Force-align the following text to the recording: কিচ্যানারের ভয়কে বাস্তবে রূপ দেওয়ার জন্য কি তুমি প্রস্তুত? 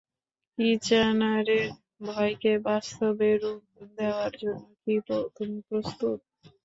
কিচ্যানারের 0.57 1.67
ভয়কে 2.05 2.53
বাস্তবে 2.67 3.29
রূপ 3.41 3.63
দেওয়ার 3.97 4.31
জন্য 4.41 4.63
কি 4.81 4.95
তুমি 5.37 5.57
প্রস্তুত? 5.69 6.19